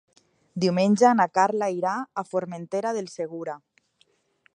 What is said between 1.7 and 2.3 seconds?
irà a